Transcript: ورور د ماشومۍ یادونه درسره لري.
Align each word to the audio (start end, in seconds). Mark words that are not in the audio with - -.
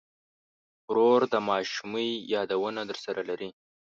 ورور 0.87 1.21
د 1.33 1.35
ماشومۍ 1.49 2.09
یادونه 2.33 2.81
درسره 2.89 3.21
لري. 3.29 3.49